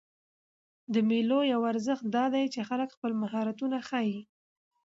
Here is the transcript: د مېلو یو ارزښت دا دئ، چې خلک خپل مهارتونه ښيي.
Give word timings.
د 0.93 0.95
مېلو 1.09 1.39
یو 1.53 1.61
ارزښت 1.71 2.05
دا 2.15 2.25
دئ، 2.33 2.45
چې 2.53 2.61
خلک 2.69 2.89
خپل 2.95 3.11
مهارتونه 3.21 3.77
ښيي. 3.87 4.19